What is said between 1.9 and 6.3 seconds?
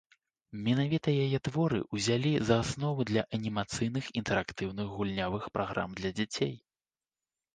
ўзялі за аснову для анімацыйных інтэрактыўных гульнявых праграм для